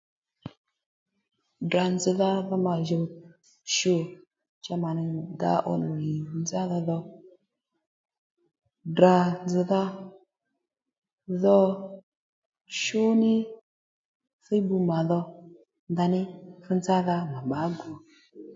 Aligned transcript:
Ddrà 1.63 1.83
nzz̀dha 1.95 2.31
dho 2.47 2.55
mà 2.65 2.73
dùw 2.87 3.03
shù 3.75 3.95
cha 4.63 4.73
mà 4.81 4.89
nì 4.97 5.03
dǎ 5.41 5.51
ǒ 5.71 5.73
nó 5.81 5.89
nì 6.01 6.11
nzádha 6.41 6.79
dho 6.87 6.97
Ddrà 8.89 9.15
nzz̀dha 9.45 9.81
dho 11.41 11.59
shú 12.81 13.03
ní 13.21 13.33
thíy 14.43 14.61
bbu 14.63 14.77
màdho 14.89 15.19
ndaní 15.91 16.21
nzadha 16.77 17.17
mà 17.31 17.39
bbǎ 17.43 17.59
gu 17.77 17.91